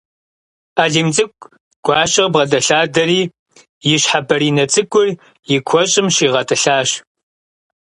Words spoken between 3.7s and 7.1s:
и щхьэ бэринэ цӏыкӏур и куэщӏым щигъэтӏылъащ.